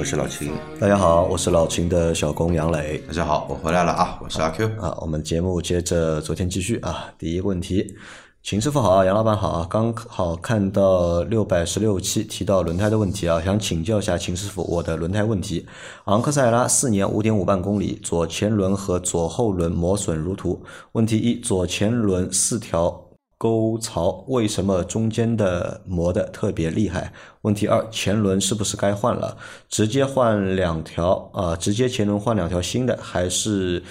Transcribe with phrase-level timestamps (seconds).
[0.00, 0.50] 我是老秦。
[0.80, 2.96] 大家好，我是老秦的小工杨磊。
[3.06, 4.96] 大家好，我回来了啊，我是阿 Q 啊。
[5.02, 7.12] 我们节目接着昨天继续啊。
[7.18, 7.94] 第一个问题，
[8.42, 9.66] 秦师傅好啊，杨老板好啊。
[9.68, 15.66] 刚好看到六百十六期提到轮胎的问题啊，想请教一下秦师傅我的轮胎问题。
[16.06, 20.64] 昂克赛拉四年五点五万公里，左前轮和左后轮磨损如图。
[20.92, 23.09] 问题一，左前轮四条。
[23.40, 27.10] 沟槽为什么中间的磨的特别厉害？
[27.40, 29.34] 问题二，前轮是不是该换了？
[29.66, 31.56] 直接换两条啊？
[31.56, 33.82] 直接前轮换两条新的，还是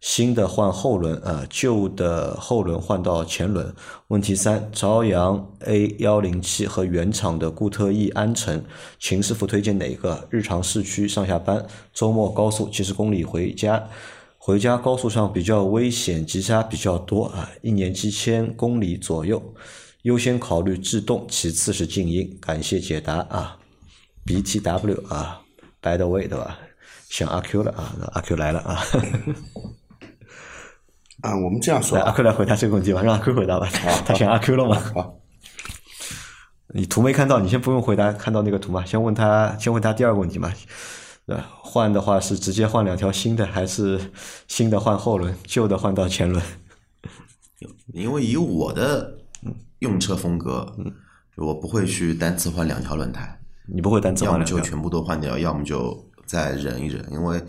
[0.00, 1.44] 新的换后轮啊？
[1.50, 3.74] 旧的后轮换到前轮？
[4.06, 8.64] 问题三，朝阳 A 幺零七和原厂的固特异安城，
[9.00, 10.28] 秦师傅推荐哪个？
[10.30, 13.88] 日常市区上下班，周末高速七十公里回家。
[14.46, 19.42] 回家高速上比较危险，急刹比较多啊，一年七千公里左右，
[20.02, 22.38] 优先考虑制动，其次是静音。
[22.40, 23.58] 感谢解答啊
[24.24, 25.40] ，B T W 啊
[25.80, 26.60] ，By the way 对吧？
[27.10, 28.80] 想阿 Q 了啊，阿 Q 来了啊。
[31.22, 33.68] 啊，我们这样说，阿 Q 来回答这个问题吧，让阿 Q 回答吧。
[34.06, 34.80] 他选阿 Q 了吗？
[34.94, 35.18] 好，
[36.72, 40.52] 你图没看到，你先不用回答，看到那个图嘛，先问他，先问他第二个问题嘛。
[41.26, 44.12] 对，换的话是直接换两条新的，还是
[44.46, 46.42] 新的换后轮，旧的换到前轮？
[47.92, 49.18] 因为以我的
[49.80, 50.76] 用车风格，
[51.36, 53.40] 我不会去单次换两条轮胎。
[53.66, 54.56] 你不会单次换两条？
[54.56, 57.42] 要么就全部都换掉，要么就再忍一忍，因为。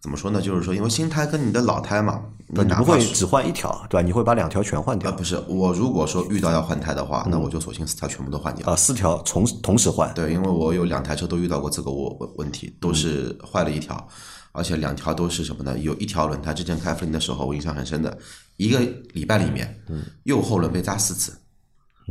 [0.00, 0.40] 怎么说呢？
[0.40, 4.02] 就是说，因为新胎跟你的老胎嘛，你不会只换一条，对吧？
[4.06, 5.14] 你会把两条全换掉啊？
[5.14, 8.66] 不是，我如果说遇到要换胎的话，那我就索性四条全部都换掉。
[8.66, 10.12] 啊，四条同同时换？
[10.14, 14.08] 对，因为我有两台车都遇到过这个我问题，都是坏了一条，
[14.52, 15.78] 而且两条都是什么呢？
[15.78, 18.16] 有一条轮胎之前开福林的时候，我印象很深的，
[18.56, 18.80] 一个
[19.12, 19.78] 礼拜里面，
[20.22, 21.36] 右后轮被扎四次。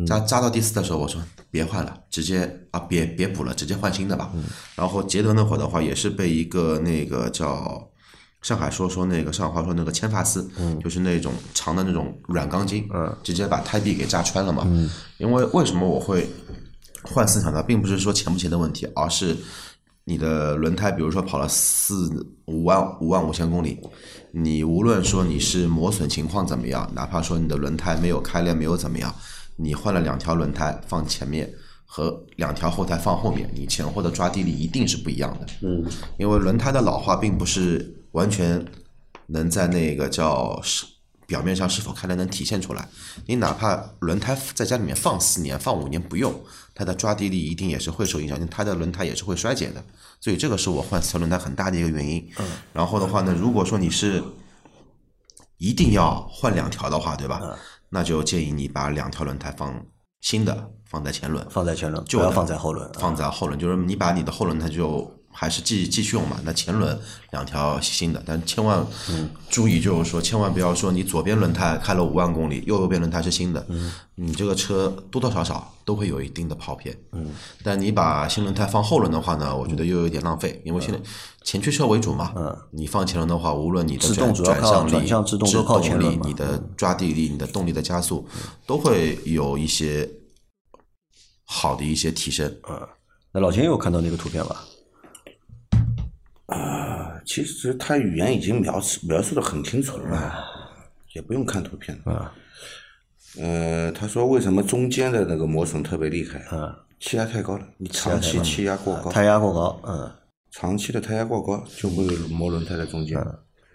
[0.07, 4.31] 扎扎到第四的时候，我说别换了，直接啊别别补了，直接换新的吧。
[4.75, 7.85] 然后捷德那会儿的话，也是被一个那个叫
[8.41, 10.49] 上海说说那个上海话说那个铅发丝，
[10.81, 12.87] 就是那种长的那种软钢筋，
[13.23, 14.65] 直接把胎壁给扎穿了嘛。
[15.17, 16.29] 因为为什么我会
[17.03, 17.61] 换四条呢？
[17.61, 19.35] 并不是说钱不钱的问题，而是
[20.05, 22.09] 你的轮胎，比如说跑了四
[22.45, 23.77] 五万五万五千公里，
[24.31, 29.13] 你无论说你是磨损情况怎么样，哪怕说你的轮胎没有开裂，没有怎么样。
[29.61, 31.51] 你换了两条轮胎放前面
[31.85, 35.45] 和两条后胎放后面，你前后的抓地力一定是不一样的。
[35.61, 35.85] 嗯，
[36.17, 38.65] 因为轮胎的老化并不是完全
[39.27, 40.85] 能在那个叫是
[41.27, 42.87] 表面上是否开来能体现出来。
[43.25, 46.33] 你哪怕轮胎在家里面放四年、放五年不用，
[46.73, 49.83] 它的抓地力一定也是会受影响，它的轮胎也是会衰减的。
[50.21, 52.27] 所以这个是我换四条轮胎很大的一个原因。
[52.39, 54.23] 嗯，然后的话呢，如果说你是
[55.57, 57.41] 一定要换两条的话，对吧？
[57.89, 59.85] 那就建议你把两条轮胎放
[60.21, 65.15] 新的放在前轮，放在前轮，就要放在后轮，放在后轮，就是你把你的后轮胎就。
[65.31, 66.37] 还是继继续用嘛？
[66.43, 68.83] 那前轮两条新的，但千万
[69.47, 73.65] 注意，就是说，千万不要说你左边轮胎开了五万公里，右边轮胎是新的，
[74.15, 76.97] 你这个车多多少少都会有一定的跑偏。
[77.11, 77.31] 嗯，
[77.63, 80.99] 但你把新轮胎放后轮的话呢，我觉得又有点浪费，因为现在
[81.49, 82.31] 前驱车为主嘛。
[82.35, 88.23] 嗯，你放前轮的话，无论你的转转向力、制动力、你的抓地力、你的动力的加速，
[88.67, 90.07] 都会有一些
[91.45, 92.55] 好的一些提升。
[92.69, 92.87] 嗯，
[93.31, 94.63] 那老秦有看到那个图片吧？
[96.45, 100.31] 啊，其实他语言已经描述描述的很清楚了嘛，
[101.15, 102.31] 也不用看图片啊。
[103.39, 106.37] 呃，他说为什么中间的那个磨损特别厉害？
[106.55, 110.11] 啊，气压太高了，你长期气压过高，胎压过高，嗯，
[110.51, 113.17] 长期的胎压过高就会磨轮胎的中间，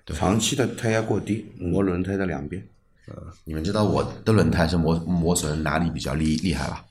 [0.06, 2.62] 长期的胎压过低磨轮胎的两边。
[3.08, 6.84] 嗯，你们知道我的轮胎是磨磨损哪里比较厉厉害吧？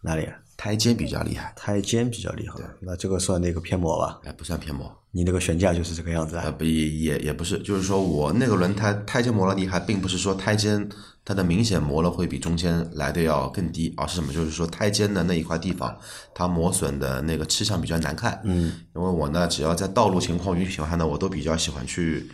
[0.00, 0.26] 哪里？
[0.56, 4.20] 胎肩比较厉害，胎肩比较厉害，那这个算那个偏磨吧？
[4.24, 6.48] 哎，不算偏磨，你那个悬架就是这个样子啊？
[6.56, 10.88] 不也也也不是，就是说我那个轮胎胎肩磨了厉害，并不是说胎肩
[11.24, 14.32] 它的明显磨了会比中间来的要更低，而是什么？
[14.32, 15.98] 就是说胎肩的那一块地方，
[16.32, 18.40] 它磨损的那个吃相比较难看。
[18.44, 22.30] 嗯，因为我呢，只要在道路情况允许的话呢，我都比较喜欢去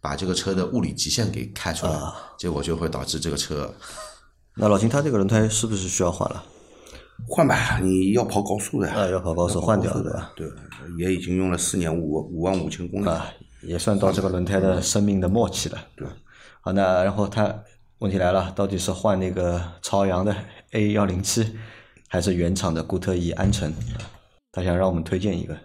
[0.00, 1.92] 把这个车的物理极限给开出来，
[2.38, 3.74] 结果就会导致这个车。
[4.56, 6.42] 那老秦，他这个轮胎是不是需要换了？
[7.26, 8.90] 换吧，你要跑高速的。
[8.90, 10.32] 啊，要跑高速，换掉的。
[10.34, 10.48] 对，
[10.98, 13.08] 也已经用了四年五五万五千公里。
[13.08, 13.32] 啊，
[13.62, 15.78] 也算到这个轮胎的生命的末期了。
[15.94, 16.06] 对，
[16.60, 17.62] 好，那然后他
[17.98, 20.34] 问题来了，到底是换那个朝阳的
[20.72, 21.56] A 幺零七，
[22.08, 23.72] 还是原厂的固特异安城？
[24.50, 25.56] 他想让我们推荐一个，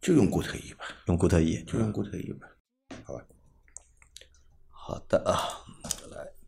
[0.00, 1.62] 就用固特异吧，用固特异。
[1.64, 2.46] 就用固特异吧，
[3.04, 3.20] 好吧。
[4.68, 5.67] 好的啊，来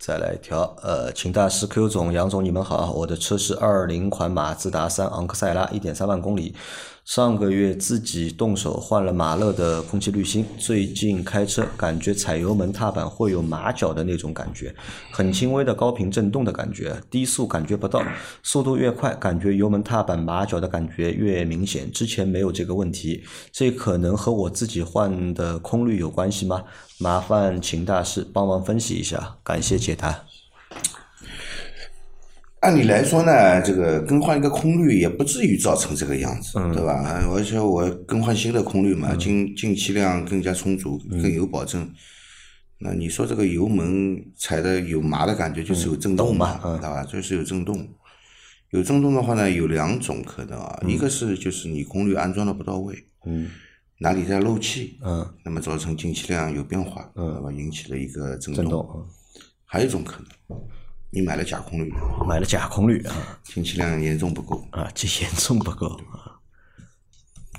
[0.00, 6.54] 再来一条，呃，请大师 Q 总、杨总，你们好，我的车是二零款马自达三昂克赛拉，一点三万公里，
[7.04, 14.72] 上个月自己动手换了马勒的空气滤芯，最近开车感觉踩油门踏板会有马脚的那种感觉，
[15.10, 18.02] 很轻微的高频震动的感觉，低速感觉不到，
[18.42, 26.62] 速度越快，感觉油门踏板马脚的感觉越明显，之前没有这个问题，这可能和我自己换的空滤有关系吗？
[26.98, 30.24] 麻烦秦大师帮忙分析一下，感谢解答。
[32.60, 37.02] 按理来说呢，这个更换一个空滤也不至于造成这个样子，对吧？
[37.34, 41.90] 而且我更换新的空滤嘛，进进气量更加充足，更有保证。
[42.78, 47.04] 那你说这个油门踩的有麻的感觉，就是有震动嘛，对吧？
[47.04, 47.88] 就是有震动。
[48.70, 52.94] 有震动的话呢，有两种可能啊，一个是就是你空滤安装的不到位，
[53.26, 53.50] 嗯
[53.98, 57.52] 哪里在漏气，嗯那么造成进气量有变化，那么？
[57.52, 59.06] 引起了一个震动。
[59.64, 60.60] 还有一种可能，
[61.12, 61.92] 你买了假空滤，
[62.26, 63.14] 买了假空滤啊
[63.44, 64.64] 进气量严重不够。
[64.70, 66.38] 啊，这严重不够啊。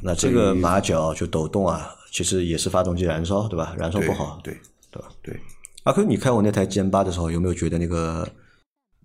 [0.01, 3.75] 那这个马脚就抖动啊，其实也是发动机燃烧，对吧？
[3.77, 4.57] 燃烧不好，对
[4.89, 5.09] 对吧？
[5.21, 5.39] 对，
[5.83, 8.27] 阿 Q，你开我那台 GM 八的时候，有没有觉得那个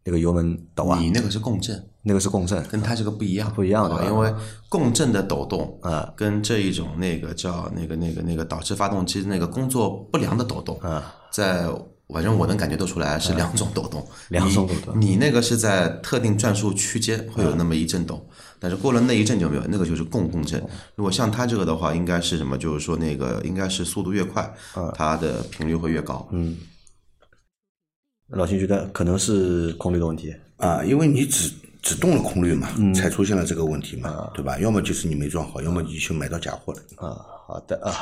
[0.04, 0.98] 那个油门抖啊？
[0.98, 4.32] 你那个是共振，那个是共振，跟它这个不一样，不一样的啊因为
[4.70, 11.66] 共振的抖动啊，跟这一种那个叫那个那个那个导致发动机那个工作不良的抖动啊，在
[12.12, 18.24] 反正我能感觉得出来是两种抖动， 两种抖动你你那个是在特定转速区间会有那么一阵动，
[18.58, 20.62] 但是过了那一阵就没有，那个就是共共振。
[20.94, 22.56] 如果像它这个的话，应该是什么？
[22.56, 24.52] 就是说那个应该是速度越快，
[24.94, 26.28] 它的频率会越高。
[26.32, 26.56] 嗯。
[28.30, 31.48] 老秦觉得可能是空滤的问题，啊，因为你只
[31.80, 34.58] 只动了空滤嘛，嗯才出现了这个问题啊嘛，对吧？
[34.58, 36.80] 要么就是你没装好，要么你去买到假货了。
[36.96, 37.14] 啊，
[37.46, 37.94] 好的啊，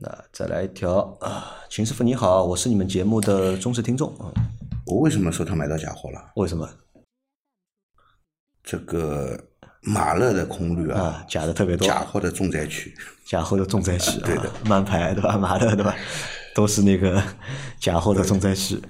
[0.00, 4.30] 那再来一条啊，秦师傅你好，我是你们节目的忠实听众啊，
[4.86, 6.30] 我为什么说他买到假货了？
[6.36, 6.68] 为什么
[8.62, 9.36] 这个
[9.80, 11.24] 马勒的空滤啊，啊？
[11.28, 12.94] 假的特别多，假货的重灾区。
[13.26, 15.36] 假货的重灾区， 对的啊，慢牌对吧？
[15.36, 15.94] 马勒对吧？
[16.54, 17.22] 都是那个
[17.80, 18.80] 假货的重灾区。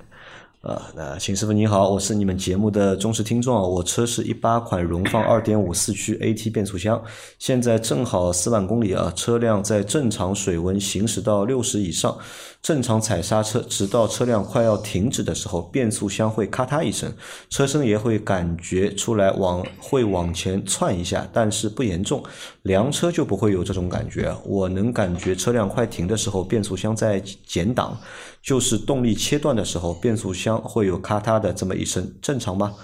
[0.61, 7.01] 啊，那秦师傅你好，我是你们节目的忠实听众，我车是一八款荣放二点五四驱 AT 变速箱，
[7.39, 12.19] 现在正好四万公里啊，车辆在正常水温行驶到六十以上，
[12.61, 17.11] 正常踩刹车，直到车辆快要停止的时候，变速箱会咔嗒一声，
[17.49, 22.23] 车身也会感觉出来往会往前窜一下，但是不严重，
[22.63, 24.35] 凉车就不会有这种感觉。
[24.45, 27.99] 我能感觉车辆快停的时候，变速箱在减档，
[28.43, 32.75] 就是动力切断的时候，变速箱会有咔嗒的这么一声，正常吗？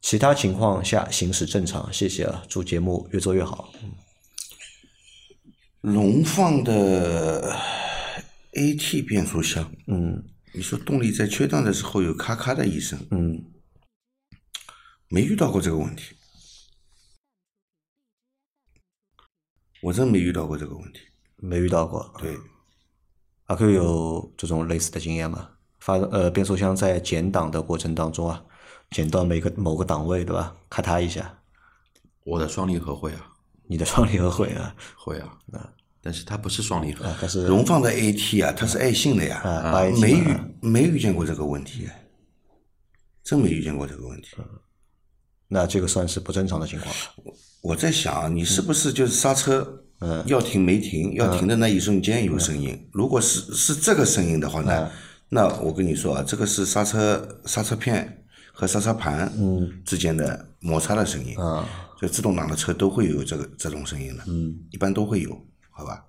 [0.00, 3.68] 其他情况下行驶正常，谢谢啊，祝节目越做越好。
[5.82, 7.54] 龙放的
[8.52, 13.44] AT 变速箱，嗯你说动力在缺档的时候有咔咔的一声，嗯，
[15.08, 16.16] 没遇到过这个问题，
[19.82, 21.00] 我真没遇到过这个问题。
[21.36, 22.12] 没遇到过。
[22.18, 22.36] 对，
[23.44, 25.50] 阿 Q 有这种类似的经验吗？
[25.78, 28.44] 发呃变速箱在减档的过程当中啊，
[28.90, 30.54] 减到每个某个档位对吧？
[30.68, 31.42] 咔嗒一下，
[32.24, 33.32] 我的双离合会啊，
[33.68, 35.72] 你的双离合会啊会啊啊，
[36.02, 40.26] 但是它不是双离合，啊，但是荣放的 AT 啊，它是爱信的呀，啊没遇
[40.60, 41.88] 没遇见过这个问题，
[43.22, 44.28] 真没遇见过这个问题。
[45.48, 46.94] 那这个算是不正常的情况。
[47.60, 50.24] 我在想啊，你是不是就是刹车，嗯。
[50.26, 52.88] 要停没停，要停的那一瞬间有声音？
[52.92, 54.66] 如果是是这个声音的话嗯。
[54.66, 54.90] 呢，
[55.28, 59.30] 那我跟你说啊，这个是刹车刹车片和刹车盘
[59.84, 61.36] 之间的摩擦的声音。
[61.36, 61.68] 啊，
[62.00, 65.46] 就自动挡的车都会有这个这种声音的，嗯，一般都会有，
[65.80, 66.04] 好吧？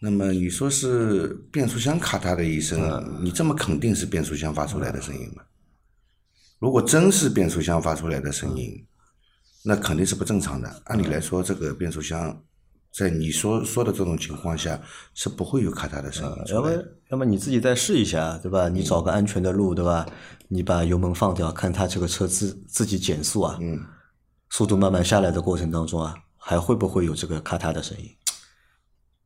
[0.00, 5.42] 那么你说是变速箱咔嗒的一声，嗯你这么肯定是变速箱发出来的声音吗？
[6.58, 8.86] 如果真是变速箱发出来的声音，
[9.64, 10.82] 那肯定是不正常的。
[10.86, 12.42] 按理来说，这个变速箱
[12.92, 14.80] 在你说说的这种情况下
[15.14, 16.70] 是不会有咔嗒的声音要么。
[17.10, 18.68] 要么你自己再试一下，对吧？
[18.68, 20.06] 你找个安全的路，对吧？
[20.48, 23.78] 你把油门放掉，看它这个车自自己减速啊，嗯，
[24.50, 28.08] 速度慢慢下来的过程当中啊，还会不会有这个咔嗒的声音？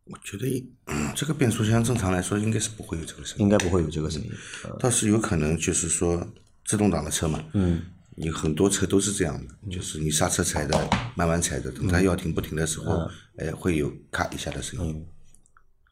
[0.04, 3.42] 我觉得嗯这个变速箱正常来说应该是不会有这个声音。
[3.44, 4.30] 应该不会有这个声音。
[4.78, 6.26] 倒是有可能就是说
[6.64, 7.82] 自动挡的车嘛，嗯，
[8.16, 10.76] 你很多车都是这样的，就是你刹车踩的
[11.14, 15.06] 慢慢踩的，等它要停不停的时候，哎，会有咔一下的声音。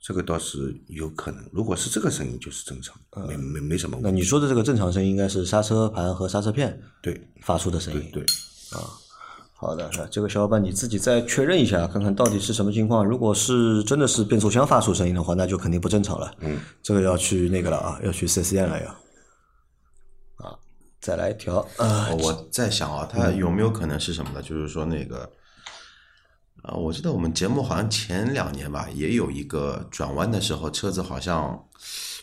[0.02, 2.98] 这个倒是有可能，如果是这个声音就是正常，
[3.28, 4.10] 没没没什么问题。
[4.10, 8.10] 那你说的这个正常声音应该是刹车盘和刹车片对发出的声音。
[8.10, 8.24] 对，
[9.60, 13.04] 好的，那这个小伙伴你自己再确认一下，看看到底是什么情况。
[13.04, 16.34] 如果是真的是变速箱发出声音的话，那就肯定不正常了。
[16.40, 18.88] 嗯，这个要去那个了啊，要去四 S 店了要。
[20.42, 20.56] 啊，
[20.98, 24.40] 再来一条啊，哦我在想啊，它有没有可能是什么呢？
[24.40, 25.30] 就是说那个，
[26.62, 31.62] 啊，我记得我们节目好像前两年吧，也有一个转弯的时候，车子好像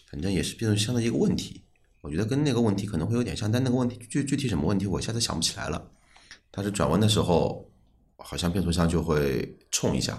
[0.10, 1.62] 反正也是变速箱的一个问题。
[2.02, 5.80] 我觉得跟那个问题可能会有点像，但那个问题具具体什么问题，我一下子想不起来了。
[6.58, 7.64] 它是转弯的时候，
[8.18, 10.18] 好像变速箱就会冲一下。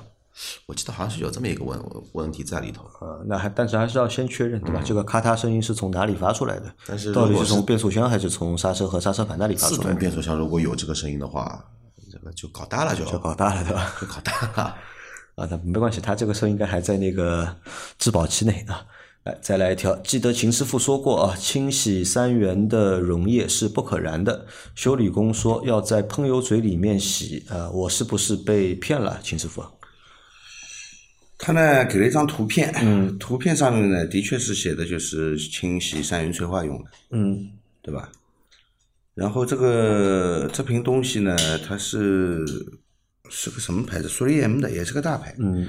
[0.66, 1.76] 我记得好像是有这么一个问
[2.12, 2.84] 问题在里头。
[3.00, 4.80] 呃，那还但是还是要先确认对吧？
[4.84, 6.66] 这个咔嗒声音是从哪里发出来的？
[6.68, 9.90] 嗯但是到底是是从变速箱还是从刹车和刹车盘那里发出来的？
[9.90, 11.68] 动变速箱如果有这个声音的话，
[12.08, 13.92] 这个就搞大了就，就搞大了对吧？
[14.00, 14.76] 就搞大了。
[15.34, 17.56] 啊，那没关系，它这个车应该还在那个
[17.98, 18.86] 质保期内啊。
[19.24, 24.46] 来，再来一条，记得秦师傅说过啊，清洗三元的溶液是不可燃的。
[24.74, 29.64] 修理工说要在喷油嘴里面洗啊，我是不是被骗了，秦师傅？
[31.36, 37.50] 他呢给了一张图片，嗯，图片上面呢的确是写的就是清洗三元催化用的，嗯
[37.82, 38.10] 对吧？
[39.14, 42.44] 然后这个这瓶东西呢，它是
[43.30, 44.08] 是个什么牌子？
[44.08, 45.34] 苏利 M 的，也是个大牌。
[45.38, 45.68] 嗯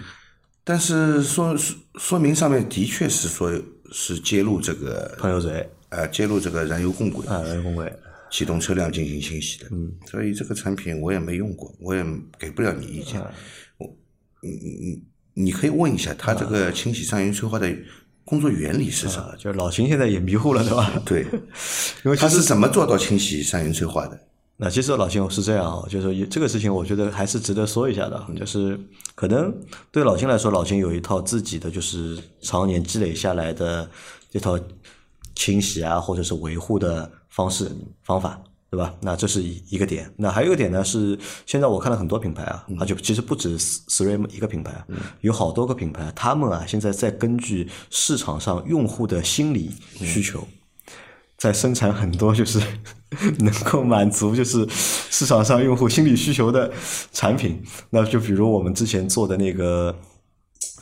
[0.69, 3.51] 但是说说说明上面的确是说
[3.91, 7.91] 是揭露这个喷油嘴呃揭露这个燃油共轨啊，燃油共轨。
[8.29, 9.65] 启动车辆进行清洗的。
[9.71, 12.05] 嗯，所以这个产品我也没用过，我也
[12.37, 13.19] 给不了你意见。
[13.79, 13.97] 我
[14.43, 15.03] 你你你
[15.45, 17.67] 你可以问一下它这个清洗三元催化的
[18.23, 19.23] 工作原理是什么？
[19.23, 21.01] 啊，就老秦现在也迷糊了，对吧？
[21.03, 21.21] 对，
[22.05, 24.19] 因为其实它是怎么做到清洗三元催化的？
[24.61, 28.27] 那其实老秦是这样啊，就是也这个事情，我觉得还是值得说一下的啊。
[28.37, 28.77] 就是
[29.15, 29.55] 可能
[29.89, 33.89] 对老秦来说，老秦有一套自己的就是常年积累下来的
[34.29, 34.59] 这套
[35.33, 37.71] 清洗啊，或者是维护的方式
[38.03, 38.37] 方法，
[38.69, 38.93] 对吧？
[38.99, 40.13] 那这是一一个点。
[40.17, 44.85] 那还有一个点呢，是现在我看了很多品牌啊，而且其实不止 SRAM 一个品牌啊，
[45.21, 50.45] 有好多个品牌，他们啊现在在根据市场上用户的心理需求。
[51.39, 52.61] 在生产很多就是
[53.39, 56.71] 能够满足就是市场上用户心理需求的
[57.11, 59.95] 产品，那就比如我们之前做的那个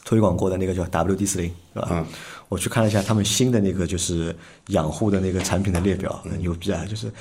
[0.04, 1.88] 推广过的那个叫 WD 四零，是吧？
[1.92, 2.06] 嗯
[2.50, 4.34] 我去看了一下他们新的那个就是
[4.68, 6.86] 养护的那个产品的列表，很牛逼啊！
[6.90, 7.12] 就是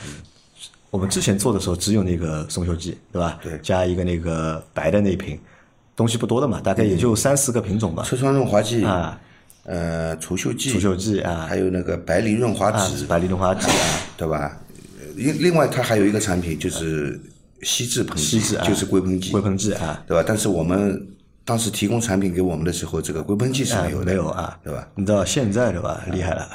[0.89, 3.37] 我们之前做的时候只有那个松秀剂，对吧？
[3.43, 5.37] 对加一个那个白的那一瓶，
[5.97, 8.05] 东西不多的嘛，大概也就三四个品种吧。
[8.05, 9.21] 车窗润滑剂啊，
[9.67, 14.61] 呃，除锈剂，除锈剂啊，还有那个白藜润滑啊脂，，白藜润滑脂啊，对吧？
[15.01, 17.21] 呃另另外，它还有一个产品就是
[17.63, 20.23] 锡制喷剂，锡制啊就是硅喷剂，硅喷剂啊，对吧？
[20.25, 21.05] 但是我们
[21.45, 24.87] 当时提供产品给我们的时候，这个硅喷剂是没有的，没有啊，对吧？
[24.95, 26.01] 你知道现在对吧？
[26.13, 26.49] 厉害了，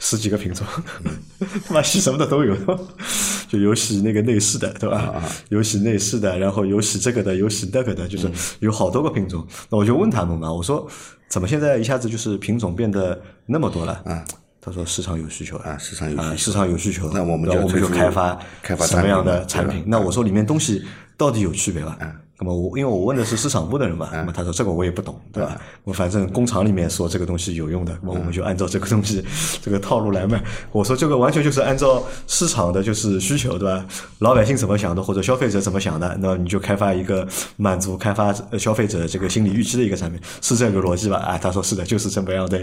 [0.00, 0.66] 十几个品种，
[1.68, 2.56] 他妈洗什么的都有，
[3.48, 5.22] 就有洗那个内饰的，对吧？
[5.50, 9.46] 有洗内饰的，然后有洗这个的，有洗那个的，就是有好多个品种。
[9.70, 10.88] 那我就问他们嘛，我说
[11.34, 14.00] 怎么现在一下子就是品种变得那么多了？
[14.04, 14.24] 啊
[14.60, 19.72] 他说市场有需求啊市场有需求啊市场有需求，那我们就开发开发什么样的产品嘛？
[19.72, 20.84] 产品那我说里面东西
[21.16, 21.98] 到底有区别吧？
[22.36, 25.60] 那么我因为我问的是市场部的人嘛，那么他说这个我也不懂，对吧？
[25.84, 29.24] 我反正工厂里面说这个东西有用的，那么我们就按照这个东西
[29.62, 30.42] 这个套路来卖。
[30.72, 33.86] 我说这个完全就是按照市场的就是需求，对吧？
[34.18, 37.26] 老百姓怎么想的，或者消费者怎么想的，那你就开发一个
[37.56, 41.18] 满足开发呃消费者这个心理预期的一个产品，是这个逻辑吧？
[41.18, 42.60] 啊，他说是的，就是这么样的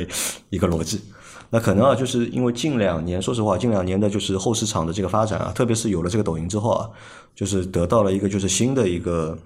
[0.49, 0.99] 一个逻辑。
[1.49, 6.89] 那可能啊，就是因为近两年，说实话，近两年的就是后市场的这个发展啊，特别是有了这个抖音之后啊，
[7.35, 9.37] 就是得到了一个就是新的一个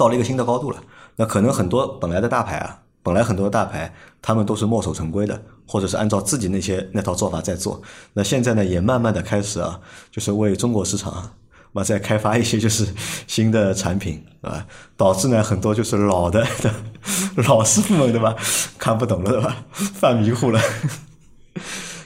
[0.00, 0.78] 到了一个新的高度了。
[1.16, 3.92] 那可能很多本来的大牌啊，本来很多大牌
[4.22, 7.82] 他们都是墨守成规的，或者是按照自己那些那套做法在做。
[8.14, 9.78] 那现在呢，也慢慢的开始啊，
[10.10, 11.32] 就是为中国市场啊。
[11.72, 12.84] 嘛，再开发一些就是
[13.28, 14.66] 新的产品啊，
[14.96, 16.44] 导致呢很多就是老的
[17.48, 18.34] 老师傅们对吧，
[18.76, 20.60] 看不懂了对吧，犯迷糊了。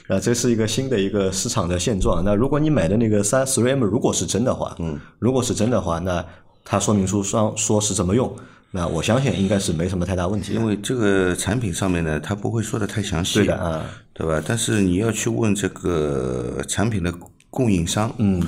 [0.07, 2.23] 啊，这是一个新的一个市场的现状。
[2.23, 6.23] 那如果你买的那个三 3M 如果是真的话，嗯，如果是真的话，那
[6.65, 8.35] 它说明书上说是怎么用，
[8.71, 10.53] 那我相信应该是没什么太大问题。
[10.53, 14.43] 因为这个产品上面呢，它不会说的太详细，对的啊，对吧？
[14.45, 17.13] 但是你要去问这个产品的
[17.51, 18.41] 供应商，嗯，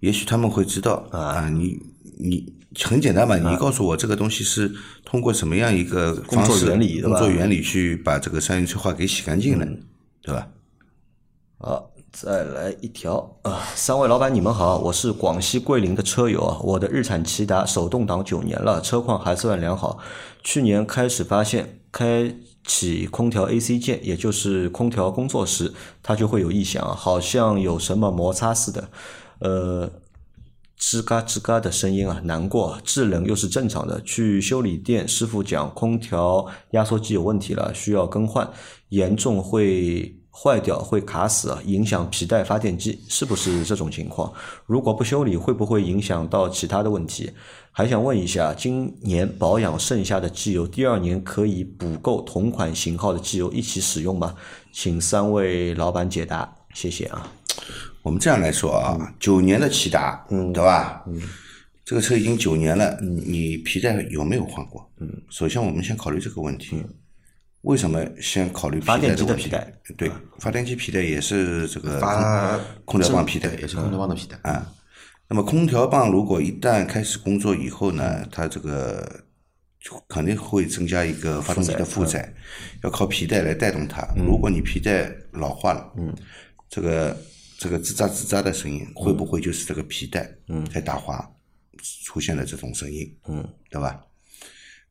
[0.00, 1.80] 也许他们会知道啊，你
[2.18, 2.52] 你
[2.84, 4.70] 很简单嘛，你告诉我这个东西是
[5.04, 9.66] 通过什么样一个工作原理工作原理去把这个三元催化给洗干净的，
[10.22, 10.46] 对吧？
[11.58, 13.62] 好，再来一条啊！
[13.74, 16.58] 三位老板，你们好，我是广西桂林的车友啊。
[16.62, 19.98] 我的日产骐达手动挡九年了，车况还算良好。
[20.44, 28.90] 去年开始发现开启空调 AC 键，也就是空调工作时，它就会有异响，好像有什么摩擦似的，
[29.38, 29.90] 呃，
[30.78, 32.78] 吱嘎吱嘎的声音啊，难过。
[32.84, 38.50] 制冷又是正常的，去修理店，师傅讲空调压缩机有问题了，需要更换，
[38.90, 40.18] 严重会。
[40.34, 44.32] 坏掉会卡死啊，影响皮带发电机，是不是这种情况？
[44.64, 47.30] 如果不修理，会不会影响到其他的问题？
[47.70, 54.34] 还想问一下，今年保养剩下的机油，第二年可以补够同款型号的机油一起使用吗？
[54.72, 57.30] 请三位老板解答，谢谢啊。
[58.02, 61.04] 我们这样来说啊，九年的骐达，嗯，对吧？
[61.06, 61.20] 嗯，
[61.84, 64.90] 这个车已经九年了，你皮带有没有换过？
[64.98, 66.82] 嗯，首先我们先考虑这个问题。
[67.62, 69.72] 为什么先考虑发电机的皮带？
[69.96, 74.72] 对，发电机皮带也是这个发空调棒皮带，也是空调棒的皮带啊。
[75.28, 79.24] 那么空调棒如果一旦开始工作以后呢，它这个
[79.80, 82.34] 就肯定会增加一个发动机的负载，
[82.82, 84.06] 要靠皮带来带动它。
[84.16, 86.12] 如果你皮带老化了，嗯，
[86.68, 87.16] 这个
[87.58, 90.28] 这个吱喳吱喳的声音，会不会就是这个皮带
[90.74, 91.24] 在打滑
[92.04, 93.16] 出现了这种声音？
[93.28, 94.00] 嗯，对吧？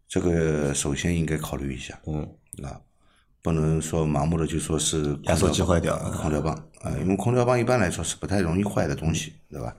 [0.08, 2.00] 这个首先应该考虑一下。
[2.08, 2.26] 嗯。
[2.64, 2.80] 啊，
[3.42, 9.76] 不能说盲目的就说是压缩机坏掉，空调棒啊，因为空调棒一般来说是不太容易坏的东西，对吧？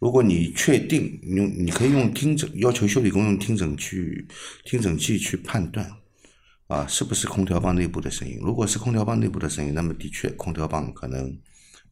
[0.00, 4.26] 如果你确定用，你可以用听诊要求修理工用听诊去
[4.64, 5.90] 听诊器去判断，
[6.66, 8.38] 啊，是不是空调棒内部的声音？
[8.42, 11.34] 如果是空调棒内部的声音，那么的确空调棒可能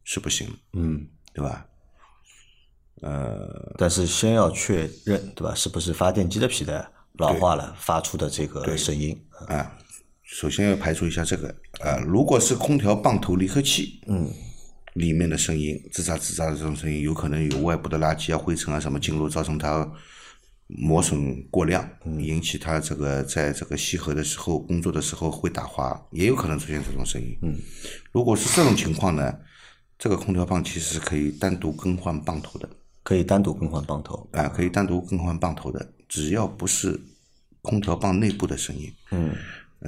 [0.03, 1.65] 是不行，嗯，对吧？
[3.01, 5.55] 呃，但是先要确认，对吧？
[5.55, 9.77] 是不是发电机的皮带老化了发出的这个声音啊？
[10.33, 14.27] 首先要排除一下这个，呃，如果是空调棒头离合器，嗯，
[14.93, 19.87] 里面的声音吱喳吱喳的这种声音，有可能有外部的垃圾啊、灰尘啊什么进入，造成它
[20.65, 21.87] 磨损过量，
[22.19, 27.37] 引起它这个在这个吸合的时候工作的时候会打滑，也有可能出现这种声音。
[27.43, 27.55] 嗯，
[28.11, 29.37] 如果是这种情况呢，
[29.99, 32.67] 这个空调棒其实是可以单独更换棒头的，
[33.03, 36.99] 可以单独更换棒头，啊，可以单独更换棒头的，只要不是
[37.61, 39.31] 空调棒内部的声音，嗯。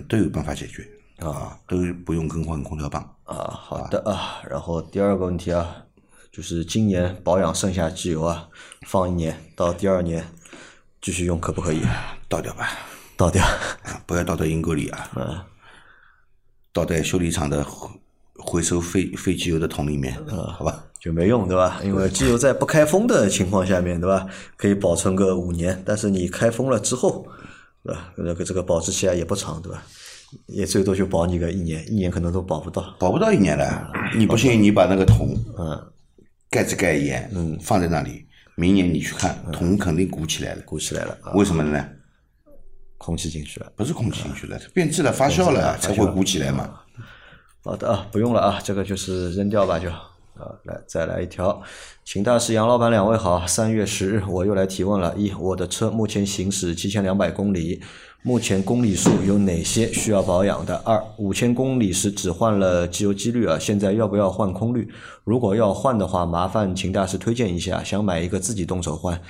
[0.04, 0.88] 都有办法解决
[1.20, 3.50] 啊，都不用更换空调棒啊。
[3.50, 5.84] 好的啊，然后第二个问题啊，
[6.32, 8.50] 就是今年保养剩下机油啊，
[8.86, 10.26] 放一年到第二年
[11.02, 11.82] 继续用可不可以？
[12.28, 12.70] 倒掉吧，
[13.16, 13.46] 倒掉，
[14.06, 15.10] 不要倒到阴沟里啊。
[15.16, 15.40] 嗯，
[16.74, 17.66] 倒在修理厂的
[18.38, 20.14] 回收废废机油的桶里面，
[20.58, 20.84] 好吧？
[21.00, 21.80] 就没用对吧？
[21.84, 24.28] 因为机油在不开封的情况下面对吧，
[24.58, 27.26] 可以保存个五年，但是你开封了之后。
[27.86, 28.12] 对吧？
[28.18, 29.84] 那个这个保质期啊也不长，对吧？
[30.48, 33.92] 也最多就保你个一年，一年可能都保不到，保不到一年了。
[34.18, 35.80] 你不信，你把那个桶，嗯，
[36.50, 41.16] 盖子盖严，嗯，放在那里，明年你去看，桶肯定鼓起来了，鼓起来了。
[41.36, 41.88] 为什么呢？
[42.98, 46.80] 空气进去了，不是空气进去了，它变质了，发酵了才会鼓起来嘛。
[47.64, 49.88] 好的啊，不用了啊，这个就是扔掉吧就。
[50.38, 51.62] 啊，来再来一条，
[52.04, 53.48] 秦大师、杨老板两位好。
[53.48, 55.16] 三月十日，我又来提问了。
[55.16, 57.82] 一，我的车目前行驶七千两百公里，
[58.22, 60.76] 目前公里数有哪些需要保养的？
[60.86, 64.92] 二，五千公里时只换了机油机滤啊，现在要不要换空滤？
[65.24, 69.22] 如果要换的话，麻烦秦大师推荐一下，想买一个自己动手换。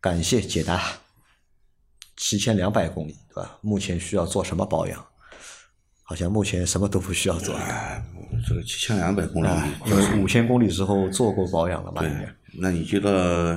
[0.00, 0.82] 感谢解答。
[2.16, 3.58] 七千两百公里，对吧？
[3.60, 5.04] 目前需要做什么保养？
[6.02, 7.54] 好像目前什么都不需要做。
[8.46, 9.48] 这个七千两百公里，
[9.86, 12.02] 因为五千公里之后做过保养了吧。
[12.02, 12.10] 对，
[12.58, 13.10] 那你就到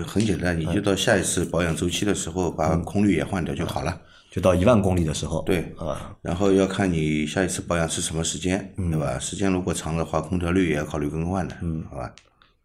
[0.05, 4.01] 很简单，你就到下一次保养周期的时候把空滤也换掉就好了。
[4.31, 5.41] 就到一万公里的时候。
[5.41, 9.17] 对，啊，然后要看你下一次保养是什么时间，对吧？
[9.17, 12.13] 时间如果长的话，空调滤也要考虑更换的，嗯，好吧？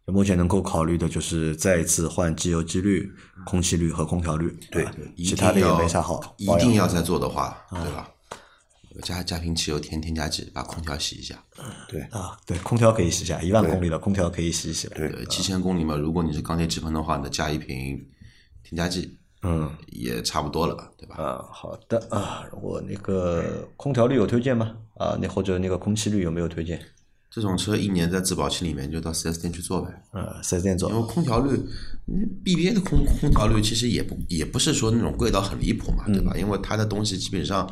[0.06, 3.10] 目前能够考虑的就是再一次换机油机滤、
[3.46, 4.54] 空气滤和空调滤。
[4.70, 6.34] 对，其他的也没啥好。
[6.36, 8.06] 一定要再做的话，对吧？
[9.02, 11.42] 加加瓶汽油添添加剂，把空调洗一下。
[11.88, 14.88] 对啊，对，空调可以洗一下，一万公里的，空调可以洗一洗。
[14.88, 18.00] 对，七千公里嘛，如果你是钢铁直喷的话，那加一瓶
[18.62, 21.16] 添加剂，嗯，也差不多了，对吧？
[21.16, 24.76] 啊，好的啊，我那个空调滤有推荐吗？
[24.96, 26.80] 啊，那或者那个空气滤有没有推荐？
[27.30, 29.88] 这种车一年在质保期里面就到四 S 店去做呗。
[30.12, 30.88] 嗯，四 S 店做。
[30.88, 31.60] 因为空调滤
[32.44, 36.32] ，BBA 的空空调滤其实也不也不是说那种贵到很离谱嘛，对吧？
[36.36, 37.68] 因为它的东西基本上。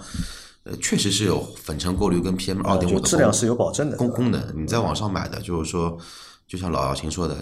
[0.65, 4.41] 呃，确实是有粉尘过滤跟 PM 二点五的质量是有保证的功功能。
[4.55, 5.99] 你在网上买的，就是说，
[6.47, 7.37] 就像老姚琴说的，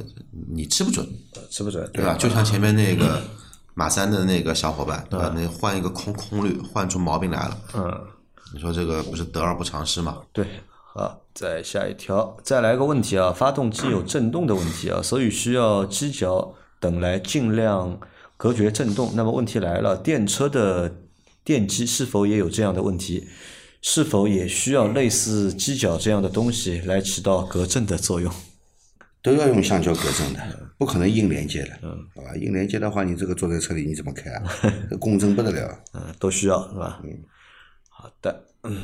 [0.50, 1.06] 你吃不准，
[1.50, 2.14] 吃不准，对吧？
[2.14, 3.20] 就像前面那个
[3.74, 5.32] 马三的那个小伙伴，对吧？
[5.34, 7.58] 那换一个空空滤，换出毛病来了。
[7.74, 8.00] 嗯，
[8.54, 10.18] 你说这个不是得而不偿失吗？
[10.32, 10.46] 对，
[10.94, 18.00] 好，再下一条，再来个问题啊，发动机有震动的问题啊，所以需要机脚等来尽量
[18.38, 19.12] 隔绝震动。
[19.14, 20.90] 那么问题来了，电车的
[21.44, 23.28] 电机是否也有这样的问题？
[23.82, 28.30] 是否也需要类似犄角这样的东西来起到隔震的作用？
[29.22, 31.78] 都要用橡胶隔震的，不可能硬连接的，
[32.14, 32.36] 好吧？
[32.36, 34.42] 硬连接的话，你这个坐在车里你怎么开啊？
[35.00, 35.78] 共振不得了。
[35.94, 37.00] 嗯，都需要是吧？
[37.04, 37.18] 嗯，
[37.88, 38.78] 好的，嗯，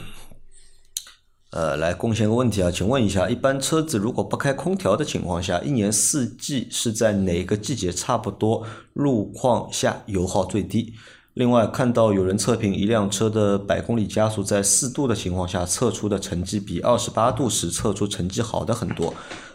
[1.51, 10.95] 呃，来贡献个问题啊，请问一下，一般车子如果不开空调的情况下，一年四季是在哪个季节差不多路况下油耗最低？
[11.37, 19.13] 另外，看到有人测评一辆车的百公里加速在四度的情况下测出的成绩比二十八度时测出成绩好的很多，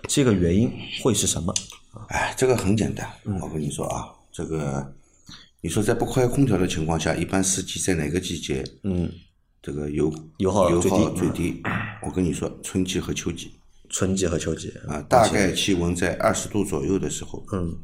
[0.08, 1.52] 这个原因会是什么？
[2.10, 4.94] 哎，这个很简单，我跟你说啊，这个
[5.60, 8.64] 你说在不开空调的情况下，一般司机在哪个季节？
[8.84, 9.12] 嗯，
[9.60, 11.64] 这个油油耗油耗最低最低。
[12.04, 13.54] 我跟你说，春季和秋季
[13.90, 17.76] 春季和秋季啊，大概气温在二十度左右的时候，嗯，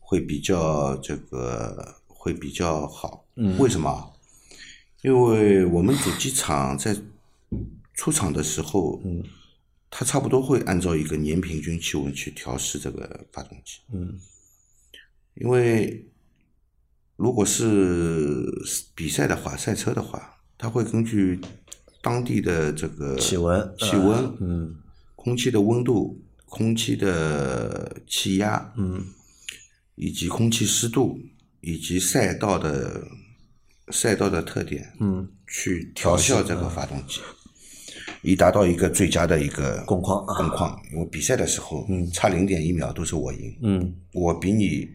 [0.00, 3.26] 会比较这个会比较好。
[3.38, 3.56] 嗯。
[3.58, 4.12] 为什么？
[5.02, 6.96] 因为我们主机厂在
[7.94, 9.22] 出厂的时候，嗯，
[9.88, 13.78] 它差不多会按照一个年平均气温去调试这个发动机。
[13.92, 14.18] 嗯，
[15.34, 16.04] 因为
[17.14, 18.44] 如果是
[18.94, 21.40] 比赛的话，赛车的话，它会根据
[22.02, 24.76] 当地的这个气温气温，嗯。
[25.14, 29.04] 空气的温度、空气的气压，嗯。
[29.94, 31.20] 以及空气湿度，
[31.60, 33.06] 以及赛道的
[33.90, 37.20] 赛道的特点，嗯，去调校这个发动机，
[38.22, 40.80] 以达到一个最佳的一个工况啊工况。
[40.92, 42.10] 因为比赛的时候，嗯。
[42.12, 43.94] 差零点一秒都是我赢，嗯。
[44.12, 44.88] 我比你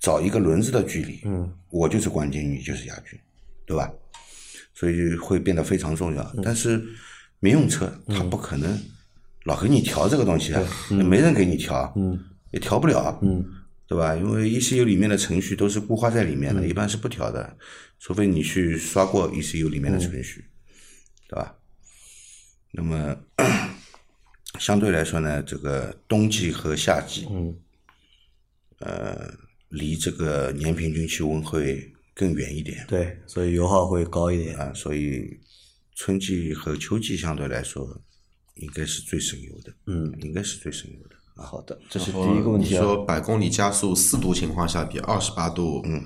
[0.00, 3.18] 早一个轮子的距离，嗯，我就是冠军，你就是亚军，
[3.64, 3.90] 对吧？
[4.74, 6.16] 所以会变得非常重嗯。
[6.16, 6.34] 要。
[6.42, 6.82] 但是
[7.40, 8.78] 民用车它不可能
[9.44, 12.18] 老给你调这个东西啊，也没人给你调，嗯，
[12.50, 13.44] 也调不了，嗯，
[13.88, 14.16] 对吧？
[14.16, 17.56] 因为 ECU 里面的程序都是固化在里面的，一般是不调的，
[18.00, 20.44] 除非你去刷过 ECU 里面的程序，
[21.28, 21.56] 对吧？
[22.72, 23.16] 那么
[24.58, 27.56] 相对来说呢，这个冬季和夏季，嗯，
[28.80, 29.32] 呃，
[29.68, 34.56] 离这个年平均气温会更远一点对，所以油耗会高一点。
[34.58, 35.38] 啊，所以
[35.94, 38.02] 春季和秋季相对来说
[38.56, 41.15] 应该是最省油的，嗯，应该是最省油的。
[41.36, 42.80] 好的，这是第一个问题啊。
[42.80, 46.02] 你说百公里加速四度情况下比二十八度，嗯，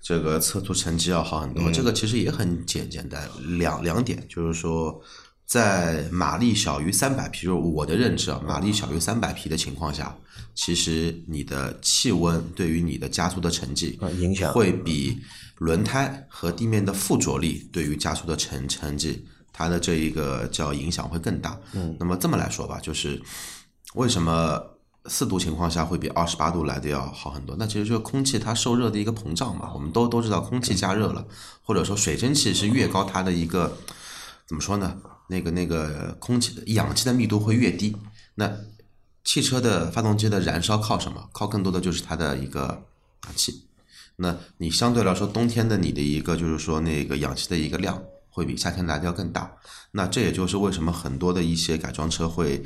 [0.00, 1.70] 这个测速成绩要好很多。
[1.70, 3.28] 这个其实也很简简单，
[3.58, 5.00] 两两点就是说，
[5.44, 10.16] 在马力小于三百匹，就是我的认知啊，马力小于三百匹的情况下，
[10.54, 15.18] 其实你的气温对于你的加速的成绩啊影响会比
[15.58, 21.58] 轮胎和地面的附着力对于加速的成成绩，它的这一个叫影响会更大。
[21.72, 23.20] 嗯，那么这么来说吧，就是
[23.94, 24.62] 为什么
[25.06, 27.56] 四度情况下会比二十八度来的要好很多？
[27.58, 29.72] 那其实就是空气它受热的一个膨胀嘛。
[29.74, 31.26] 我们都都知道，空气加热了，
[31.62, 33.76] 或者说水蒸气是越高，它的一个
[34.46, 34.98] 怎么说呢？
[35.28, 37.96] 那个那个空气的氧气的密度会越低。
[38.34, 38.50] 那
[39.24, 41.28] 汽车的发动机的燃烧靠什么？
[41.32, 42.82] 靠更多的就是它的一个
[43.24, 43.66] 氧气。
[44.16, 49.50] 那你相对来说，冬天的你的一个就是说那个氧气的一个量会比夏天来的要更大。
[49.92, 52.62] 那这也就是为什么很多的一些改装车会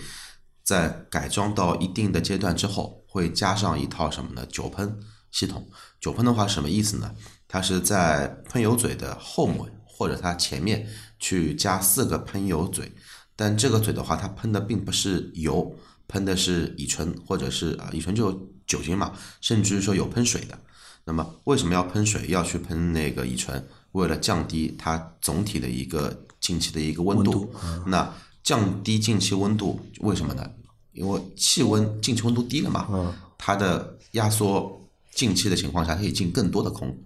[0.64, 4.46] 在改装到一定的阶段之后，会加上一套什么呢？
[4.46, 4.98] 酒喷
[5.30, 5.68] 系统。
[6.00, 7.14] 酒喷的话什么意思呢？
[7.46, 10.88] 它是在喷油嘴的后面或者它前面
[11.20, 12.90] 去加四个喷油嘴，
[13.36, 15.76] 但这个嘴的话，它喷的并不是油，
[16.08, 18.32] 喷的是乙醇或者是啊乙醇就
[18.66, 20.58] 酒精嘛，甚至于说有喷水的。
[21.04, 22.26] 那么为什么要喷水？
[22.28, 23.68] 要去喷那个乙醇？
[23.92, 27.54] 为了降低它总体的一个进气的一个温度。
[27.86, 28.12] 那
[28.44, 30.48] 降低进气温度为什么呢？
[30.92, 34.80] 因为气温进气温度低了嘛，它的压缩
[35.12, 36.96] 进气的情况下，它可以进更多的空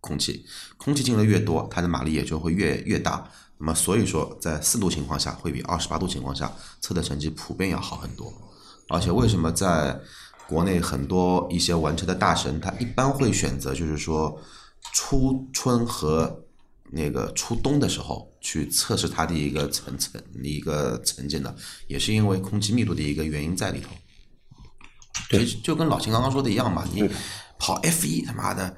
[0.00, 0.44] 空气，
[0.76, 3.28] 空气进的越多，它的马力也就会越越大。
[3.56, 8.32] 那么所以说，在四度情况下会比二十八度情况下测的成绩普遍要好很多。
[8.88, 9.98] 而且为什么在
[10.46, 14.40] 国内很多一些玩车的大神，他一般会选择就是说
[14.92, 16.44] 初春和
[16.90, 21.54] 那个初冬的时候去测试它的一个层层一个成绩呢，
[21.86, 23.90] 也是因为空气密度的一个原因在里头。
[25.30, 27.08] 其实就跟老秦刚刚说的一样嘛，你
[27.58, 28.76] 跑 F 一他妈的，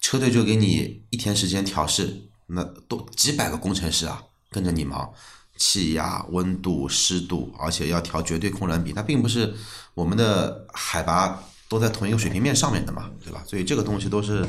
[0.00, 5.10] 车队就给你一天时间调试，那都几百个工程师啊跟着你忙，
[5.56, 9.54] 气压、温度、湿度，而且要调绝对空燃比，它并不是
[9.94, 13.42] 我们的海拔都在同一个水平面上面的嘛，对吧？
[13.46, 14.46] 所以这个东西都是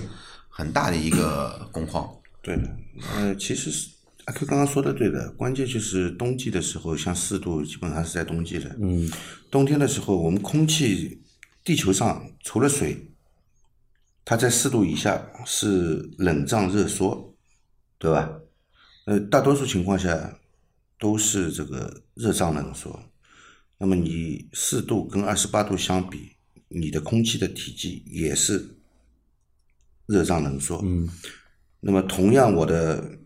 [0.49, 2.09] 很大的一个工况。
[2.41, 2.77] 对的，
[3.15, 3.89] 呃，其实是
[4.25, 8.75] 阿 Q 刚刚说的对的，关键就是冬季的时候，像四度基本上是在冬季的。
[8.79, 9.09] 嗯。
[9.51, 11.21] 冬天的时候，我们空气
[11.63, 13.11] 地球上除了水，
[14.25, 17.35] 它在四度以下是冷胀热缩，
[17.99, 18.39] 对吧？
[19.05, 20.39] 呃，大多数情况下
[20.97, 22.99] 都是这个热胀冷缩。
[23.77, 26.31] 那么你四度跟二十八度相比，
[26.69, 28.77] 你的空气的体积也是
[30.05, 30.81] 热胀冷缩。
[30.83, 31.09] 嗯。
[31.81, 33.17] 那么同样，我的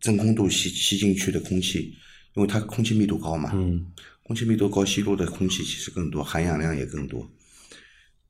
[0.00, 1.94] 真空度吸吸进去的空气，
[2.34, 3.86] 因为它空气密度高嘛，嗯，
[4.24, 7.28] 空气密度高，吸入的空气其实更多，含氧量也更多，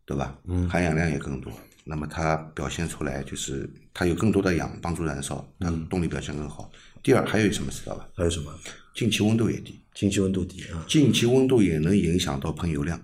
[0.04, 0.38] 对吧？
[0.44, 1.52] 嗯，含氧量也更多，
[1.84, 6.70] 那么它表现出来就是它有更多的氧帮助燃烧，它动力表现更好。
[7.02, 8.06] 第二还有什么知道吧？
[8.14, 8.52] 还有什么？
[8.94, 13.00] 进气温度也低，进气温度低啊，进气温度也能影响到喷油量，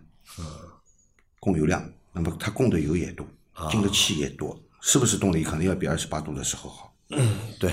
[1.39, 3.27] 供油量，那么它供的油也多，
[3.71, 4.61] 进的气也多。
[4.87, 6.93] 是不是动力可能要比二十八度的时候好？
[7.11, 7.73] 嗯对，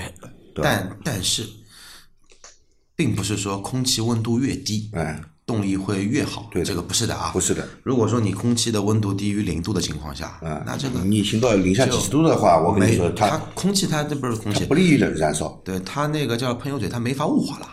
[0.54, 1.46] 但但是，
[2.96, 6.48] 并不是说空气温度越低，哎，动力会越好。
[6.50, 7.68] 对，这个不是的啊，不是的。
[7.82, 17.68] 如果说你空气的温度低于零度的情况下，嗯，那这个你行到零下几十度的话，我跟你说，它空气它这不是空气不利于燃烧，对它那个叫喷油嘴，它没法雾化了，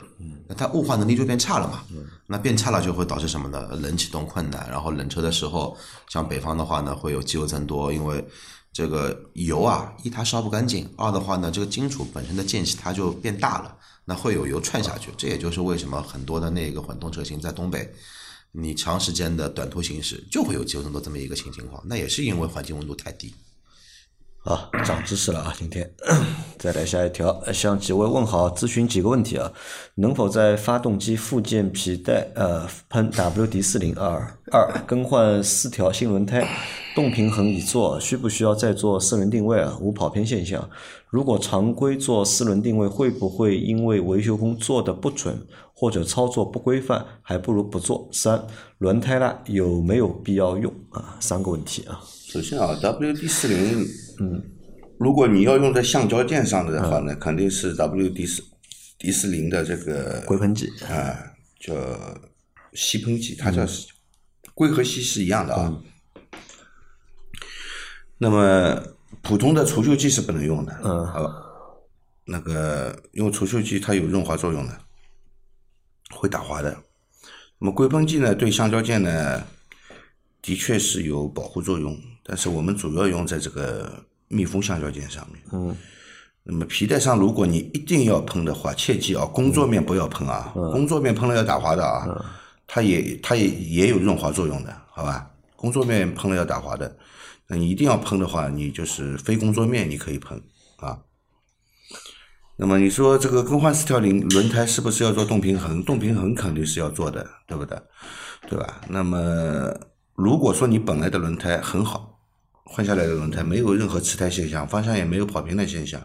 [0.49, 1.83] 那它雾化能力就变差了嘛。
[2.27, 3.69] 那变差了就会导致什么呢？
[3.81, 5.77] 冷启动困难，然后冷车的时候，
[6.09, 8.25] 像北方的话呢，会有机油增多，因为。
[8.71, 15.11] 这个油啊，一它烧不干净，二的话呢，这个金属本身的间隙它就变大了，那会有油串下去。
[15.17, 17.91] 这也就是为什么很多的那个混动车型在东北，
[18.51, 23.33] 你长时间的短途行驶就会有机油增多这么一个情情况，那也是因为环境温度太低。
[24.49, 25.53] 好，长知识了啊！
[25.55, 25.87] 今天
[26.57, 29.53] 再来下一条，向几位问好，咨询几个问题啊？
[29.93, 36.47] 能否在发动机附件皮带呃喷 WD 四零二二更换四条新轮胎？
[36.95, 39.77] 动平衡已做，需不需要再做四轮定位啊？
[39.79, 40.67] 无跑偏现象。
[41.11, 48.09] 如果常规做四轮定位，会不会因为维修工做的不准或者操作不规范，还不如不做？
[48.11, 48.43] 三
[48.79, 51.17] 轮胎蜡有没有必要用啊？
[51.19, 52.01] 三个问题啊。
[52.29, 53.83] 首先啊，WD 四零，
[54.19, 54.39] 嗯，
[54.99, 58.43] 如果你要用在橡胶件上的话呢，肯定是 WD 四
[58.99, 61.73] D 四零的这个硅喷剂啊，叫
[62.73, 63.65] 吸喷剂，它叫
[64.53, 65.75] 硅和吸是一样的啊。
[68.19, 68.79] 那么
[69.23, 71.27] 普通的除锈剂是不能用的，嗯，好，
[72.25, 74.79] 那个因为除锈剂它有润滑作用的，
[76.11, 76.77] 会打滑的。
[77.57, 79.43] 那么硅喷剂呢，对橡胶件呢，
[80.43, 81.99] 的确是有保护作用。
[82.29, 83.91] 但是我们主要用在这个
[84.27, 85.41] 密封橡胶件上面。
[85.51, 85.75] 嗯，
[86.43, 92.07] 那么皮带上，如果你一定要喷的话，切记啊，工作面不要喷啊，工作面喷了要打滑的啊。
[92.67, 95.27] 它也它也也有润滑作用的，好吧？
[95.55, 96.95] 工作面喷了要打滑的，
[97.47, 100.39] 那你一定要喷的话，你就是非工作面你可以喷
[100.75, 100.99] 啊。
[102.57, 105.83] 那么你说这个更换四条轮轮胎是不是要做动平衡？
[105.83, 107.75] 动平衡肯定是要做的，对不对？
[108.47, 108.81] 对吧？
[108.87, 109.73] 那么
[110.13, 112.18] 如果说你本来的轮胎很好。
[112.71, 115.99] 换下来的轮胎没有任何吃胎现象，方向也没有跑偏的现象，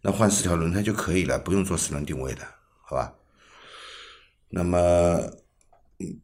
[0.00, 2.42] 那换四条轮胎就可以了，不用做四轮定位的，
[2.82, 3.12] 好吧？
[4.48, 4.78] 那么，
[5.98, 6.20] 嗯，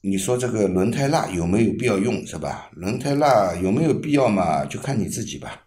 [0.00, 2.68] 你说这个轮胎蜡有没有必要用，是吧？
[2.72, 4.64] 轮胎蜡有没有必要嘛？
[4.64, 5.64] 就看你自己吧。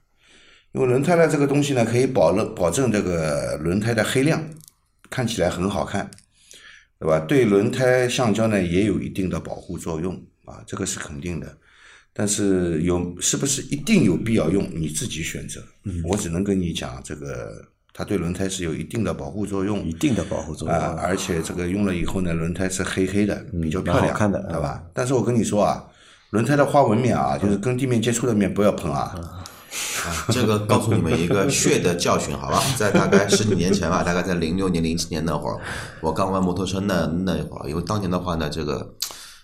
[0.73, 4.43] 因为轮胎蜡这个东西呢，可以保了保证这个轮胎的黑亮，
[5.09, 6.11] 看起来很好看，
[6.99, 7.19] 对吧？
[7.21, 11.57] 对轮胎橡胶呢也有一定的保护作用啊，这个是肯定的。
[12.13, 14.69] 但是有是不是一定有必要用？
[14.75, 15.63] 你自己选择。
[16.03, 20.99] 我只能跟你讲，这个它对轮胎是有一定的保护作用，一定的保护作用啊！
[21.01, 24.83] 而且这个用了以后呢，轮胎是黑黑的，比较漂亮，看的，对吧？
[24.93, 25.85] 但是我跟你说啊，
[26.31, 29.15] 轮胎的花纹面啊，就是跟地面接触的面不要碰啊！
[30.03, 32.61] 啊，这个告诉你们一个 血的教训，好吧？
[32.77, 35.57] 在大概十几年前吧，大概在零六年、零七年那会儿，
[36.01, 38.93] 我刚玩摩托车那那会儿，因为当年的话呢，这个。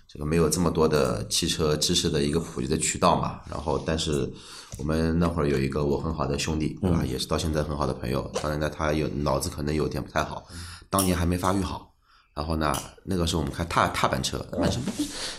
[0.07, 4.31] 这个没有这么多的汽车知识的一个普及的渠道嘛，然后但是
[4.77, 7.03] 我们那会儿有一个我很好的兄弟，对吧？
[7.05, 8.31] 也是到现在很好的朋友。
[8.41, 10.45] 当然呢，他有脑子可能有点不太好，
[10.89, 11.93] 当年还没发育好。
[12.33, 14.79] 然后呢，那个时候我们开踏踏板车，板车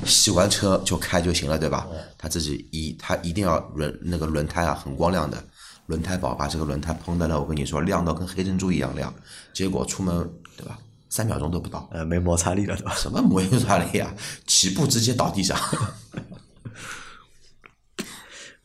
[0.04, 1.86] 洗完车就开就行了，对吧？
[2.18, 5.42] 他自己一他一定要轮那个轮胎啊，很光亮的
[5.86, 9.14] 轮胎宝，把这个轮胎喷的呢，我跟你说亮到跟黑珍珠一样亮。
[9.54, 10.76] 结果出门，对吧？
[11.08, 12.94] 三秒钟都不到，呃，没摩擦力了，对吧？
[12.94, 14.14] 什么摩擦力啊？
[14.46, 15.56] 起步直接倒地上。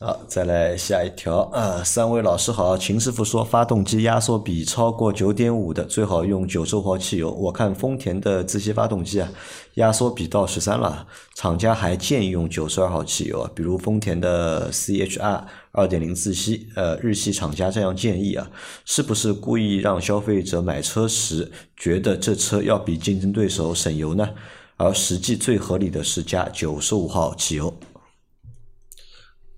[0.00, 1.82] 好，再来下一条啊！
[1.82, 7.30] 三位老师好，秦师傅说发动机压缩比超过九点五的最好用九十五号汽油。
[7.30, 9.28] 我看丰田的自吸发动机啊，
[9.74, 13.50] 压缩比到十三了，厂家还建议用九十二号汽油啊。
[13.54, 18.50] 比如丰田的 CHR 二点零自吸，呃，日系厂家这样建议啊，
[18.84, 24.28] 是不是故意让消费者买车时觉得这车要比竞争对手省油呢？
[24.76, 27.76] 而实际最合理的是加九十五号汽油。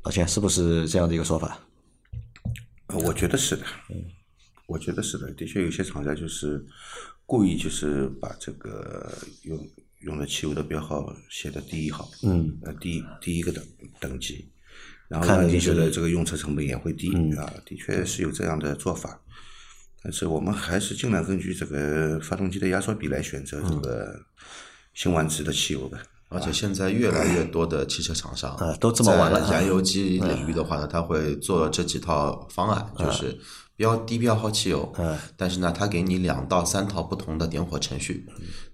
[0.05, 1.59] 老钱是不是这样的一个说法？
[3.05, 4.05] 我觉得是的，嗯，
[4.67, 6.65] 我觉得是的，的确有些厂家就是
[7.27, 9.59] 故意就是把这个用
[10.01, 13.65] 用的汽油的标号写的第一号，嗯，呃，第第一个等
[14.01, 14.49] 等级，
[15.09, 19.21] 然后呢你觉得这个用车成本也会低啊，的确是有这样的做法，
[20.03, 24.21] 但是我们还是尽量根据这个发动机的压缩比来选择这个
[24.95, 25.99] 辛烷值的汽油的。
[26.29, 29.49] 而且现在越来越多的汽车厂商啊，都这么玩了。
[29.49, 33.39] 燃油机领域的话呢，他会做这几套方案，就是
[33.77, 38.27] 标低标号汽油，嗯但是呢，它给你两到三套不同的点火程序。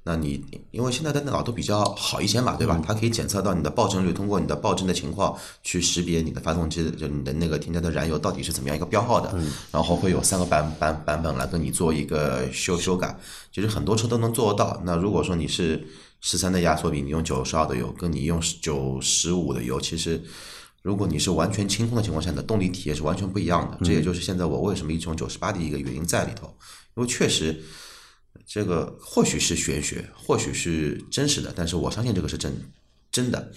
[0.04, 2.80] 那你因为现在的电脑都比较好一些嘛，对吧？
[2.84, 9.32] 它可以检测到你的爆震率，通过你的爆震的情况去识别你的发动机，就你的那个添加的燃油到底是怎么样一个标号的。
[9.70, 13.16] 然后会有三个版版版本来跟你做一个修修改，
[13.52, 14.80] 其实很多车都能做得到。
[14.84, 15.86] 那如果说你是
[16.20, 20.20] 十三的压缩比，你用九十二的油，跟你用九十五的油，其实
[20.83, 23.79] 如果你是完全清空的情况下，你的动力体验是完全不一样的。
[23.85, 26.53] 这也就是现在我为什么一直用九十八的一个原因在里头，
[26.97, 27.62] 因为确实
[28.47, 32.53] 这个或许是玄学，或许是真实的，但是我相信这个是真
[33.11, 33.53] 真的，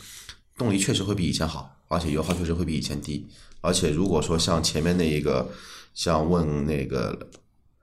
[0.55, 3.27] 动力确实会比以前好，而且油耗确实会比以前低。
[3.61, 5.49] 而且如果说像前面那一个，
[5.93, 7.29] 像问那个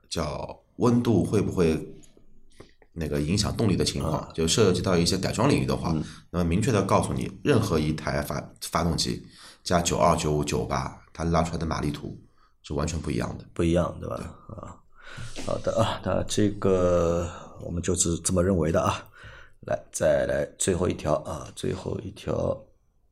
[0.09, 1.89] 叫温度会不会？
[2.95, 5.91] 那个影响动力的情况，就涉及到一些改装领域的话，
[6.29, 9.25] 那么明确的告诉你，任何一台发发动机
[9.63, 12.17] 加九二、九五、九八，它拉出来的马力图
[12.61, 14.15] 是完全不一样的，不一样，对吧？
[14.49, 14.75] 啊，
[15.45, 17.29] 好的啊，那这个
[17.61, 19.05] 我们就是这么认为的啊。
[19.65, 22.61] 来，再来最后一条啊，最后一条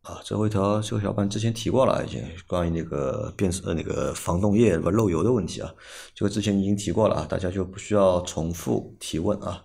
[0.01, 5.73] 啊，最后一条，这个小伙伴之前提过了，已经关于那个变色那个防冻液不漏油的问题啊，
[6.13, 9.63] 这个之前已经提过了啊，大家就不需要重复提问啊。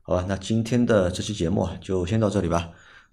[0.00, 2.70] 好吧，那今天的这期节目就先到这里吧。